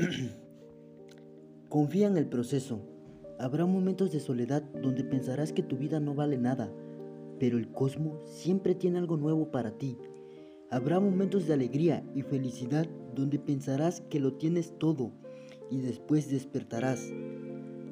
Confía 1.68 2.06
en 2.06 2.16
el 2.16 2.26
proceso. 2.26 2.80
Habrá 3.38 3.66
momentos 3.66 4.12
de 4.12 4.20
soledad 4.20 4.62
donde 4.82 5.04
pensarás 5.04 5.52
que 5.52 5.62
tu 5.62 5.76
vida 5.76 6.00
no 6.00 6.14
vale 6.14 6.38
nada, 6.38 6.72
pero 7.38 7.58
el 7.58 7.70
cosmos 7.70 8.22
siempre 8.28 8.74
tiene 8.74 8.98
algo 8.98 9.16
nuevo 9.16 9.50
para 9.50 9.72
ti. 9.72 9.98
Habrá 10.70 11.00
momentos 11.00 11.46
de 11.46 11.54
alegría 11.54 12.04
y 12.14 12.22
felicidad 12.22 12.86
donde 13.14 13.38
pensarás 13.38 14.02
que 14.02 14.20
lo 14.20 14.34
tienes 14.34 14.78
todo 14.78 15.12
y 15.70 15.80
después 15.80 16.30
despertarás. 16.30 17.12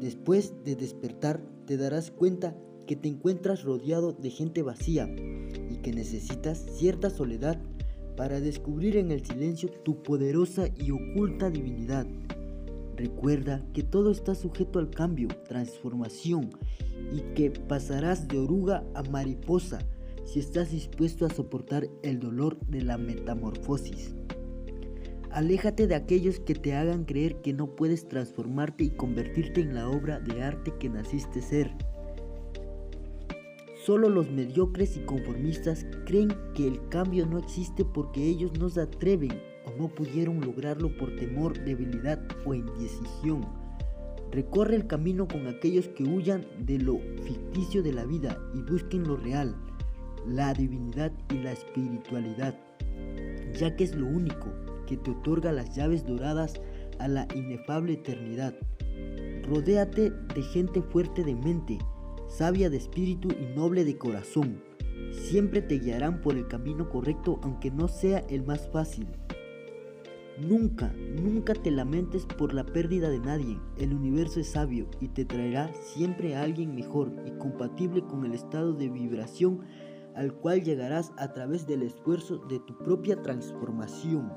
Después 0.00 0.52
de 0.64 0.76
despertar 0.76 1.40
te 1.66 1.76
darás 1.76 2.10
cuenta 2.10 2.56
que 2.86 2.96
te 2.96 3.08
encuentras 3.08 3.64
rodeado 3.64 4.12
de 4.12 4.30
gente 4.30 4.62
vacía 4.62 5.08
y 5.70 5.78
que 5.82 5.92
necesitas 5.92 6.58
cierta 6.58 7.10
soledad 7.10 7.60
para 8.16 8.40
descubrir 8.40 8.96
en 8.96 9.10
el 9.10 9.24
silencio 9.24 9.70
tu 9.84 10.02
poderosa 10.02 10.68
y 10.76 10.90
oculta 10.90 11.50
divinidad. 11.50 12.06
Recuerda 12.96 13.62
que 13.74 13.82
todo 13.82 14.10
está 14.10 14.34
sujeto 14.34 14.78
al 14.78 14.90
cambio, 14.90 15.28
transformación 15.46 16.50
y 17.12 17.20
que 17.34 17.50
pasarás 17.50 18.26
de 18.26 18.38
oruga 18.38 18.84
a 18.94 19.02
mariposa 19.02 19.80
si 20.24 20.40
estás 20.40 20.70
dispuesto 20.70 21.26
a 21.26 21.30
soportar 21.30 21.88
el 22.02 22.18
dolor 22.18 22.58
de 22.66 22.82
la 22.82 22.98
metamorfosis. 22.98 24.14
Aléjate 25.30 25.86
de 25.86 25.94
aquellos 25.94 26.40
que 26.40 26.54
te 26.54 26.74
hagan 26.74 27.04
creer 27.04 27.42
que 27.42 27.52
no 27.52 27.76
puedes 27.76 28.08
transformarte 28.08 28.84
y 28.84 28.90
convertirte 28.90 29.60
en 29.60 29.74
la 29.74 29.88
obra 29.88 30.18
de 30.18 30.42
arte 30.42 30.72
que 30.80 30.88
naciste 30.88 31.42
ser. 31.42 31.70
Solo 33.86 34.08
los 34.08 34.28
mediocres 34.32 34.96
y 34.96 35.00
conformistas 35.04 35.86
creen 36.06 36.34
que 36.56 36.66
el 36.66 36.88
cambio 36.88 37.24
no 37.24 37.38
existe 37.38 37.84
porque 37.84 38.20
ellos 38.20 38.50
no 38.58 38.68
se 38.68 38.80
atreven 38.80 39.40
o 39.64 39.80
no 39.80 39.86
pudieron 39.86 40.40
lograrlo 40.40 40.90
por 40.96 41.14
temor, 41.14 41.56
debilidad 41.64 42.20
o 42.44 42.52
indecisión. 42.52 43.46
Recorre 44.32 44.74
el 44.74 44.88
camino 44.88 45.28
con 45.28 45.46
aquellos 45.46 45.86
que 45.86 46.02
huyan 46.02 46.44
de 46.58 46.80
lo 46.80 46.98
ficticio 47.22 47.80
de 47.84 47.92
la 47.92 48.04
vida 48.04 48.36
y 48.56 48.62
busquen 48.68 49.06
lo 49.06 49.18
real, 49.18 49.54
la 50.26 50.52
divinidad 50.52 51.12
y 51.32 51.34
la 51.34 51.52
espiritualidad, 51.52 52.58
ya 53.54 53.76
que 53.76 53.84
es 53.84 53.94
lo 53.94 54.08
único 54.08 54.48
que 54.88 54.96
te 54.96 55.12
otorga 55.12 55.52
las 55.52 55.76
llaves 55.76 56.04
doradas 56.04 56.54
a 56.98 57.06
la 57.06 57.28
inefable 57.36 57.92
eternidad. 57.92 58.52
Rodéate 59.44 60.10
de 60.10 60.42
gente 60.42 60.82
fuerte 60.82 61.22
de 61.22 61.36
mente, 61.36 61.78
sabia 62.28 62.70
de 62.70 62.76
espíritu 62.76 63.28
y 63.30 63.54
noble 63.56 63.84
de 63.84 63.96
corazón. 63.96 64.62
Siempre 65.12 65.62
te 65.62 65.78
guiarán 65.78 66.20
por 66.20 66.36
el 66.36 66.48
camino 66.48 66.88
correcto 66.88 67.38
aunque 67.42 67.70
no 67.70 67.88
sea 67.88 68.18
el 68.28 68.44
más 68.44 68.68
fácil. 68.68 69.06
Nunca, 70.38 70.92
nunca 71.22 71.54
te 71.54 71.70
lamentes 71.70 72.26
por 72.26 72.52
la 72.52 72.66
pérdida 72.66 73.08
de 73.08 73.20
nadie. 73.20 73.58
El 73.78 73.94
universo 73.94 74.40
es 74.40 74.48
sabio 74.48 74.86
y 75.00 75.08
te 75.08 75.24
traerá 75.24 75.72
siempre 75.94 76.36
a 76.36 76.42
alguien 76.42 76.74
mejor 76.74 77.10
y 77.24 77.30
compatible 77.38 78.02
con 78.02 78.24
el 78.24 78.34
estado 78.34 78.74
de 78.74 78.90
vibración 78.90 79.62
al 80.14 80.34
cual 80.34 80.62
llegarás 80.62 81.12
a 81.18 81.32
través 81.32 81.66
del 81.66 81.82
esfuerzo 81.82 82.38
de 82.48 82.58
tu 82.60 82.76
propia 82.78 83.22
transformación. 83.22 84.32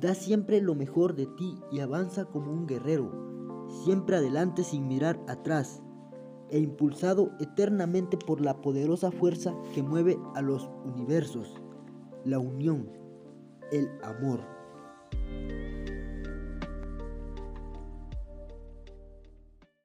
Da 0.00 0.14
siempre 0.14 0.60
lo 0.60 0.74
mejor 0.74 1.14
de 1.14 1.26
ti 1.26 1.58
y 1.70 1.80
avanza 1.80 2.26
como 2.26 2.52
un 2.52 2.66
guerrero, 2.66 3.66
siempre 3.84 4.16
adelante 4.16 4.64
sin 4.64 4.86
mirar 4.86 5.20
atrás 5.28 5.82
e 6.50 6.58
impulsado 6.58 7.32
eternamente 7.40 8.16
por 8.16 8.40
la 8.40 8.60
poderosa 8.60 9.10
fuerza 9.10 9.54
que 9.74 9.82
mueve 9.82 10.18
a 10.34 10.42
los 10.42 10.68
universos, 10.84 11.54
la 12.24 12.38
unión, 12.38 12.90
el 13.72 13.88
amor. 14.02 14.57